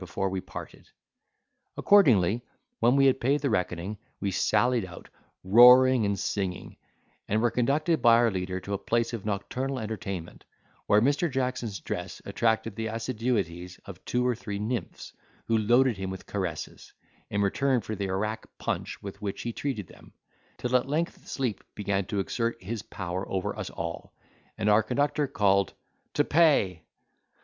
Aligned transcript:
before 0.01 0.29
we 0.31 0.41
parted 0.41 0.89
Accordingly, 1.77 2.41
when 2.79 2.99
he 2.99 3.05
had 3.05 3.19
paid 3.21 3.39
the 3.41 3.51
reckoning, 3.51 3.99
we 4.19 4.31
sallied 4.31 4.83
out, 4.83 5.09
roaring 5.43 6.07
and 6.07 6.17
singing; 6.17 6.77
and 7.27 7.39
were 7.39 7.51
conducted 7.51 8.01
by 8.01 8.15
our 8.15 8.31
leader 8.31 8.59
to 8.61 8.73
a 8.73 8.79
place 8.79 9.13
of 9.13 9.27
nocturnal 9.27 9.77
entertainment, 9.77 10.43
where 10.87 11.03
Mr. 11.03 11.29
Jackson's 11.29 11.79
dress 11.79 12.19
attracted 12.25 12.75
the 12.75 12.87
assiduities 12.87 13.77
of 13.85 14.03
two 14.03 14.25
or 14.27 14.33
three 14.33 14.57
nymphs, 14.57 15.13
who 15.45 15.55
loaded 15.55 15.97
him 15.97 16.09
with 16.09 16.25
caresses, 16.25 16.93
in 17.29 17.43
return 17.43 17.79
for 17.79 17.95
the 17.95 18.09
arrack 18.09 18.47
punch 18.57 19.03
with 19.03 19.21
which 19.21 19.43
he 19.43 19.53
treated 19.53 19.85
them, 19.85 20.13
till 20.57 20.75
at 20.75 20.89
length 20.89 21.27
sleep 21.27 21.63
began 21.75 22.05
to 22.05 22.17
exert 22.19 22.59
his 22.63 22.81
power 22.81 23.23
over 23.29 23.55
us 23.55 23.69
all, 23.69 24.15
and 24.57 24.67
our 24.67 24.81
conductor 24.81 25.27
called 25.27 25.73
"To 26.15 26.23
pay." 26.23 26.85